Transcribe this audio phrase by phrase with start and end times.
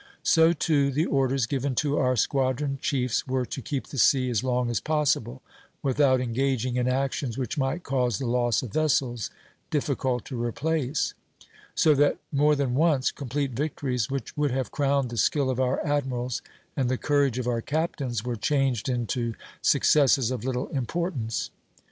[0.23, 4.43] So, too, the orders given to our squadron chiefs were to keep the sea as
[4.43, 5.43] long as possible,
[5.83, 9.29] without engaging in actions which might cause the loss of vessels
[9.69, 11.13] difficult to replace;
[11.75, 15.79] so that more than once complete victories, which would have crowned the skill of our
[15.85, 16.41] admirals
[16.75, 21.51] and the courage of our captains, were changed into successes of little importance.